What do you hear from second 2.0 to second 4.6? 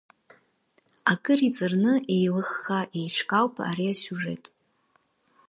еилыхха еиҿкаауп иара асиужет.